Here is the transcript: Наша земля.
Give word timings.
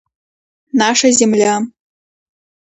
Наша 0.81 1.11
земля. 1.11 1.53